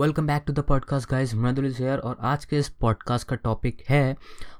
Welcome 0.00 0.26
back 0.26 0.42
to 0.46 0.52
the 0.52 0.58
podcast 0.58 1.08
guys 1.10 1.34
Mridul 1.34 1.72
share 1.74 1.98
और 1.98 2.16
आज 2.20 2.44
के 2.44 2.58
इस 2.58 2.68
पॉडकास्ट 2.80 3.26
का 3.28 3.36
टॉपिक 3.36 3.82
है 3.88 4.16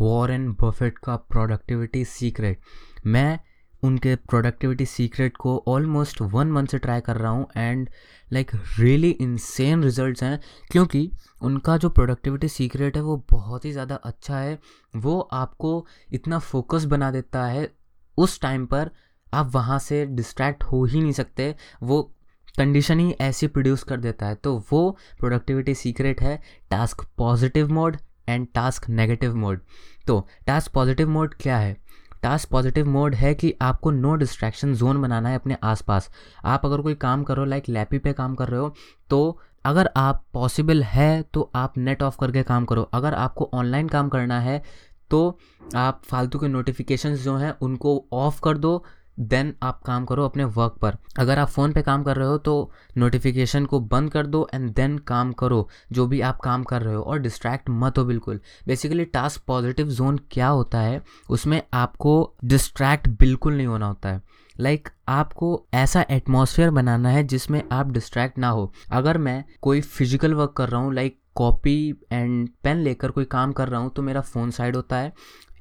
वॉरेन 0.00 0.48
बफेट 0.60 0.98
का 0.98 1.14
प्रोडक्टिविटी 1.30 2.04
सीक्रेट 2.04 2.60
मैं 3.06 3.38
उनके 3.82 4.14
प्रोडक्टिविटी 4.30 4.86
सीक्रेट 4.86 5.36
को 5.36 5.56
ऑलमोस्ट 5.68 6.20
वन 6.22 6.52
मंथ 6.52 6.66
से 6.66 6.78
ट्राई 6.78 7.00
कर 7.00 7.16
रहा 7.16 7.30
हूँ 7.30 7.46
and 7.56 7.88
like 8.32 8.50
really 8.78 9.10
insane 9.10 9.84
results 9.84 10.22
हैं, 10.22 10.40
क्योंकि 10.70 11.10
उनका 11.42 11.76
जो 11.76 11.88
प्रोडक्टिविटी 11.90 12.48
सीक्रेट 12.48 12.96
है 12.96 13.02
वो 13.02 13.16
बहुत 13.30 13.64
ही 13.64 13.72
ज़्यादा 13.72 13.94
अच्छा 13.94 14.38
है। 14.38 14.58
वो 14.96 15.20
आपको 15.32 15.86
इतना 16.12 16.38
फोकस 16.38 16.84
बना 16.84 17.10
देता 17.10 17.46
है, 17.46 17.70
उस 18.18 18.40
टाइम 18.40 18.66
पर 18.66 18.90
आप 19.34 19.50
वहाँ 19.54 19.78
से 19.78 20.06
डिस्ट्रैक्ट 20.06 20.64
हो 20.64 20.84
ही 20.84 21.00
नहीं 21.00 21.12
सकते। 21.12 21.54
वो 21.82 22.10
कंडीशन 22.54 22.98
ही 23.00 23.10
ऐसी 23.20 23.46
प्रोड्यूस 23.46 23.82
कर 23.82 23.96
देता 23.96 24.26
है 24.26 24.34
तो 24.34 24.56
वो 24.72 24.90
प्रोडक्टिविटी 25.20 25.74
सीक्रेट 25.74 26.20
है 26.20 26.40
task 26.70 27.04
positive 27.18 27.72
mode 27.72 27.96
and 28.28 28.46
task 28.54 28.88
negative 28.90 29.36
mode 29.36 29.60
तो 30.06 30.26
टास्क 30.46 30.72
पॉजिटिव 30.72 31.08
मोड 31.10 31.34
क्या 31.34 31.56
है? 31.58 31.76
टास्क 32.22 32.48
पॉजिटिव 32.48 32.88
मोड 32.88 33.14
है 33.14 33.34
कि 33.34 33.54
आपको 33.62 33.90
नो 33.90 34.14
डिस्ट्रैक्शन 34.14 34.74
जोन 34.74 35.00
बनाना 35.02 35.28
है 35.28 35.36
अपने 35.36 35.56
आसपास। 35.62 36.10
आप 36.44 36.66
अगर 36.66 36.80
कोई 36.80 36.94
काम 36.94 37.22
कर 37.24 37.36
रहे 37.36 37.44
हो 37.44 37.50
लाइक 37.50 37.68
लैपी 37.68 37.98
पे 37.98 38.12
काम 38.12 38.34
कर 38.34 38.48
रहे 38.48 38.60
हो 38.60 38.74
तो 39.10 39.38
अगर 39.64 39.90
आप 39.96 40.24
पॉसिबल 40.32 40.82
है 40.82 41.22
तो 41.24 41.50
आप 41.54 41.78
नेट 41.78 42.02
ऑफ़ 42.02 42.16
करके 42.20 42.42
काम 42.42 42.64
करो। 42.64 42.82
अगर 42.82 43.14
आपको 43.14 43.50
ऑनलाइन 43.54 43.88
काम 43.88 44.08
करना 44.08 44.40
है 44.40 44.62
तो 45.10 45.38
आप 45.76 46.02
फालतू 46.04 46.38
के 46.38 46.48
नोटिफिकेशंस 46.48 47.18
जो 47.20 47.36
हैं, 47.36 47.54
उनको 47.60 48.04
ऑफ़ 48.12 48.40
कर 48.44 48.58
दो 48.58 48.84
देन 49.18 49.52
आप 49.62 49.80
काम 49.82 50.04
करो 50.04 50.24
अपने 50.24 50.44
वर्क 50.44 50.76
पर। 50.82 50.96
अगर 51.18 51.38
आप 51.38 51.48
फ़ोन 51.48 51.72
पे 51.72 51.82
काम 51.82 52.02
कर 52.02 52.16
रहे 52.16 52.28
हो 52.28 52.38
तो 52.38 52.70
नोटिफिकेशन 52.96 53.66
को 53.66 53.80
बंद 53.82 54.10
कर 54.12 54.26
दो 54.26 54.46
एंड 54.54 54.70
देन 54.70 54.96
काम 54.98 55.32
करो 55.32 55.68
जो 55.92 56.06
भी 56.06 56.20
आप 56.20 56.40
काम 56.40 56.62
कर 56.64 56.82
रहे 56.82 56.94
हो 56.94 57.02
और 57.02 57.18
डिस्ट्रैक्ट 57.18 57.70
मत 57.70 57.98
हो 57.98 58.04
बिल्कुल। 58.04 58.40
बेसिकली 58.66 59.04
टास्क 59.04 59.42
पॉजिटिव 59.46 59.88
जोन 59.90 60.18
क्या 60.30 60.48
होता 60.48 60.80
है 60.80 61.02
उसमें 61.30 61.60
आपको 61.74 62.34
डिस्ट्रैक्ट 62.44 63.08
बिल्कुल 63.10 63.56
नहीं 63.56 63.66
होना 63.66 63.86
होता 63.86 64.08
है। 64.08 64.20
लाइक 64.56 64.80
like, 64.80 64.94
आपको 65.08 65.66
ऐसा 65.74 66.04
एटमॉस्फेयर 66.10 66.70
बनाना 66.70 67.08
है 67.08 67.22
जिसमें 67.24 67.62
आप 67.72 67.90
डिस्ट्रैक्ट 67.90 68.38
ना 68.38 68.48
हो। 68.48 68.72
अगर 68.92 69.18
मैं 69.18 69.44
कोई 69.62 69.80
फ़िज़िकल 69.80 70.34
वर्क 70.34 70.52
कर 70.52 70.68
रहा 70.68 70.80
हूँ 70.80 70.94
लाइक 70.94 71.18
कॉपी 71.36 71.94
एंड 72.12 72.48
पेन 72.64 72.76
लेकर 72.76 73.10
कोई 73.10 73.24
काम 73.24 73.52
कर 73.52 73.68
रहा 73.68 73.80
हूँ 73.80 73.90
तो 73.90 74.02
मेरा 74.02 74.20
फ़ोन 74.20 74.50
साइड 74.50 74.76
होता 74.76 74.96
है 74.96 75.12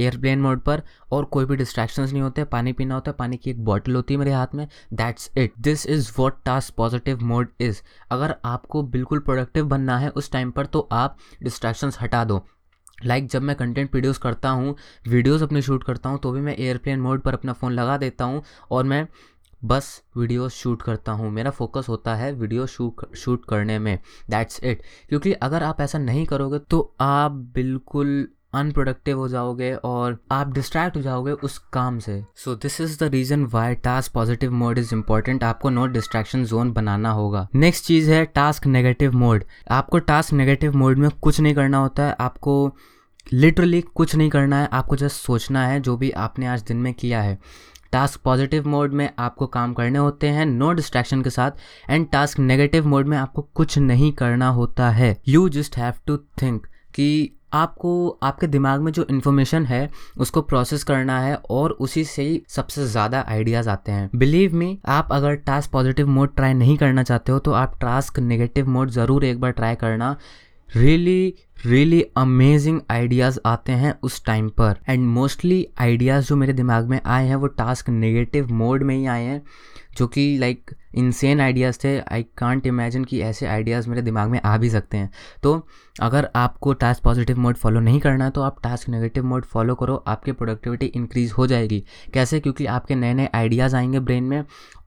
एयरप्लेन 0.00 0.40
मोड 0.40 0.60
पर 0.60 0.82
और 1.12 1.24
कोई 1.24 1.44
भी 1.44 1.56
डिस्ट्रैक्शंस 1.56 2.12
नहीं 2.12 2.22
होते, 2.22 2.44
पानी 2.44 2.72
पीना 2.72 2.94
होता 2.94 3.10
है, 3.10 3.16
पानी 3.16 3.36
की 3.36 3.50
एक 3.50 3.64
बॉटल 3.64 3.94
होती 3.94 4.14
है 4.14 4.18
मेरे 4.18 4.32
हाथ 4.32 4.54
में 4.54 4.66
that's 4.92 5.30
it 5.38 5.52
this 5.60 5.86
is 5.86 6.10
what 6.18 6.42
task 6.44 6.74
positive 6.74 7.24
mode 7.24 7.48
is 7.60 7.80
अगर 8.10 8.34
आपको 8.44 8.82
बिल्कुल 8.84 9.18
प्रोडक्टिव 9.18 9.64
बनना 9.64 9.98
है 9.98 10.08
उस 10.10 10.30
टाइम 10.32 10.50
पर 10.50 10.66
तो 10.66 10.88
आप 10.92 11.18
डिस्ट्रैक्शंस 11.42 11.98
हटा 12.00 12.24
दो। 12.24 12.44
लाइक 13.04 13.22
like 13.22 13.32
जब 13.32 13.42
मैं 13.42 13.56
कंटेंट 13.56 13.90
प्रोड्यूस 13.90 14.18
करता 14.18 14.50
हूँ 14.50 14.74
वीडियोज़ 15.08 15.44
अपने 15.44 15.62
शूट 15.62 15.84
करता 15.84 16.08
हूँ 16.08 16.18
तो 16.18 16.32
भी 16.32 16.40
मैं 16.40 16.56
एयरप्लेन 16.56 17.00
मोड 17.00 17.20
पर 17.20 17.34
अपना 17.34 17.52
फ़ोन 17.52 17.72
लगा 17.72 17.96
देता 17.96 18.24
हूँ 18.24 18.42
और 18.70 18.84
मैं 18.84 19.06
बस 19.62 20.02
वीडियो 20.16 20.48
शूट 20.48 20.82
करता 20.82 21.12
हूँ। 21.12 21.30
मेरा 21.30 21.50
फोकस 21.50 21.86
होता 21.88 22.14
है 22.14 22.32
वीडियो 22.32 22.66
शूट 22.66 23.14
शूट 23.16 23.44
करने 23.44 23.78
में। 23.78 23.98
दैट्स 24.30 24.62
इट 24.64 24.82
क्योंकि 25.08 25.32
अगर 25.32 25.62
आप 25.62 25.80
ऐसा 25.80 25.98
नहीं 25.98 26.26
करोगे 26.26 26.58
तो 26.70 26.94
आप 27.00 27.32
बिल्कुल 27.54 28.28
अनप्रोडक्टिव 28.54 29.18
हो 29.18 29.26
जाओगे 29.28 29.72
और 29.74 30.18
आप 30.32 30.52
डिस्ट्रैक्ट 30.52 30.96
हो 30.96 31.02
जाओगे 31.02 31.32
उस 31.32 31.58
काम 31.72 31.98
से। 31.98 32.22
So 32.36 32.54
this 32.54 32.80
is 32.80 32.98
the 33.00 33.08
reason 33.10 33.44
why 33.44 33.74
task 33.74 34.12
positive 34.12 34.52
mode 34.52 34.78
is 34.78 34.94
important 34.94 35.44
आपको 35.44 35.70
नो 35.70 35.86
डिस्ट्रैक्शन 35.86 36.44
जोन 36.44 36.72
बनाना 36.72 37.10
होगा। 37.10 37.46
नेक्स्ट 37.54 37.84
चीज़ 37.84 38.10
है 38.10 38.24
टास्क 38.24 38.66
नेगेटिव 38.66 39.12
मोड 39.12 39.44
आपको 39.70 39.98
टास्क 39.98 40.32
नेगेटिव 40.32 40.76
मोड 40.76 40.98
में 40.98 41.10
कुछ 41.12 41.40
नहीं 41.40 41.54
करना 41.54 41.78
होता 41.78 42.06
है। 42.06 42.16
आपको 42.20 42.76
लिटरली 43.32 43.80
कुछ 43.80 44.14
नहीं 44.16 44.30
करना 44.30 44.60
है। 44.60 44.68
आपको 44.72 44.96
जस्ट 44.96 45.16
सोचना 45.16 45.66
है 45.66 45.80
जो 45.80 45.96
भी 45.96 46.10
आपने 46.10 46.46
आज 46.46 46.62
दिन 46.62 46.76
में 46.76 46.92
किया 46.94 47.20
है। 47.22 47.38
टास्क 47.92 48.20
पॉजिटिव 48.24 48.68
मोड 48.68 48.92
में 48.92 49.08
आपको 49.18 49.46
काम 49.48 49.72
करने 49.74 49.98
होते 49.98 50.28
हैं 50.28 50.46
नो 50.46 50.72
डिस्ट्रैक्शन 50.72 51.22
के 51.22 51.30
साथ 51.30 51.90
एंड 51.90 52.08
टास्क 52.10 52.38
नेगेटिव 52.40 52.86
मोड 52.86 53.06
में 53.06 53.16
आपको 53.18 53.42
कुछ 53.54 53.78
नहीं 53.80 54.12
करना 54.12 54.48
होता 54.50 54.90
है। 54.90 55.16
You 55.28 55.48
just 55.48 55.76
have 55.78 55.94
to 56.06 56.16
think 56.42 56.66
कि 56.94 57.36
आपको, 57.54 58.18
आपके 58.22 58.46
दिमाग 58.46 58.80
में 58.80 58.90
जो 58.92 59.04
इन्फॉर्मेशन 59.10 59.64
है, 59.66 59.90
उसको 60.18 60.40
प्रोसेस 60.42 60.84
करना 60.84 61.18
है 61.20 61.34
और 61.50 61.70
उसी 61.80 62.04
से 62.04 62.22
ही 62.22 62.40
सबसे 62.48 62.86
ज़्यादा 62.86 63.24
आइडियाज़ 63.28 63.68
आते 63.68 63.92
हैं। 63.92 64.10
बिलीव 64.14 64.54
मी 64.54 64.78
आप 64.88 65.08
अगर 65.12 65.34
टास्क 65.36 65.70
पॉजिटिव 65.70 66.08
मोड 66.08 66.34
ट्राई 66.36 66.54
नहीं 66.54 66.76
करना 66.76 67.02
चाहते 67.02 67.32
हो 67.32 67.38
तो 67.38 67.52
आप 67.52 67.76
टास्क 67.80 68.18
नेगेटिव 68.20 68.68
मोड 68.68 68.90
ज़रूर 68.90 69.24
एक 69.24 69.40
बार 69.40 69.50
ट्राई 69.52 69.74
करना। 69.74 70.16
रियली 70.76 71.34
रियली 71.66 72.00
अमेजिंग 72.16 72.80
आइडियाज़ 72.90 73.38
आते 73.46 73.72
हैं 73.72 73.94
उस 74.02 74.24
टाइम 74.24 74.48
पर. 74.48 74.76
एंड 74.88 75.06
मोस्टली 75.08 75.66
आइडियाज़ 75.80 76.26
जो 76.26 76.36
मेरे 76.36 76.52
दिमाग 76.52 76.88
में 76.88 77.00
आए 77.04 77.26
हैं, 77.28 77.36
वो 77.36 77.46
टास्क 77.46 77.88
नेगेटिव 77.88 78.52
मोड 78.52 78.82
में 78.82 78.94
ही 78.96 79.06
आए 79.06 79.24
हैं, 79.24 79.42
जो 79.98 80.06
कि 80.06 80.36
लाइक 80.38 80.70
इनसेन 80.94 81.40
आइडियाज़ 81.40 81.78
थे. 81.84 81.98
आई 82.00 82.22
कांट 82.38 82.66
इमेजिन 82.66 83.04
कि 83.04 83.20
ऐसे 83.20 83.46
आइडियाज़ 83.46 83.88
मेरे 83.88 84.02
दिमाग 84.02 84.30
में 84.30 84.40
आ 84.40 84.56
भी 84.56 84.70
सकते 84.70 84.96
हैं. 84.96 85.10
तो 85.42 85.66
अगर 86.02 86.28
आपको 86.36 86.72
टास्क 86.72 87.02
पॉजिटिव 87.02 87.38
मोड 87.38 87.56
फॉलो 87.56 87.80
नहीं 87.80 88.00
करना 88.00 88.24
है 88.24 88.30
तो 88.30 88.42
आप 88.42 88.62
टास्क 88.62 88.88
नेगेटिव 88.88 89.24
मोड 89.24 89.44
फॉलो 89.44 89.74
करो, 89.74 90.04
आपकी 90.06 90.32
प्रोडक्टिविटी 90.32 90.86
इंक्रीज़ 90.86 91.32
हो 91.32 91.46
जाएगी. 91.46 91.84
कैसे? 92.14 92.40
क्योंकि 92.40 92.66
आपके 92.66 92.94
नए 92.94 93.14
नए 93.14 93.28
आइडियाज़ 93.34 93.76
आएँगे 93.76 94.00
ब्रेन 94.00 94.24
में 94.24 94.44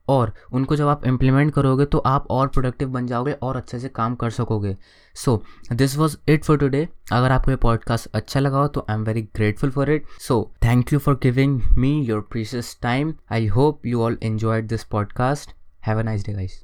और 0.07 0.33
उनको 0.53 0.75
जब 0.75 0.87
आप 0.87 1.05
इम्प्लीमेंट 1.05 1.53
करोगे 1.53 1.85
तो 1.85 1.97
आप 1.97 2.27
और 2.29 2.47
प्रोडक्टिव 2.47 2.87
बन 2.87 3.07
जाओगे 3.07 3.31
और 3.31 3.57
अच्छे 3.57 3.79
से 3.79 3.87
काम 3.87 4.15
कर 4.15 4.29
सकोगे। 4.29 4.77
So 5.15 5.43
this 5.71 5.97
was 5.97 6.17
it 6.27 6.43
for 6.43 6.57
today 6.57 6.89
अगर 7.11 7.31
आपको 7.31 7.51
ये 7.51 7.57
पॉडकास्ट 7.57 8.07
अच्छा 8.13 8.39
लगा 8.39 8.57
हो 8.57 8.67
तो 8.67 8.85
I 8.89 8.95
am 8.95 9.03
very 9.03 9.21
grateful 9.21 9.69
for 9.69 9.91
it 9.91 10.05
so 10.19 10.51
thank 10.63 10.93
you 10.93 10.99
for 10.99 11.19
giving 11.23 11.61
me 11.77 12.03
your 12.03 12.21
precious 12.21 12.77
time 12.81 13.13
I 13.31 13.47
hope 13.47 13.85
you 13.85 14.01
all 14.01 14.17
enjoyed 14.23 14.67
this 14.67 14.83
podcast 14.83 15.51
have 15.87 15.99
a 15.99 16.03
nice 16.03 16.25
day 16.25 16.33
guys 16.33 16.61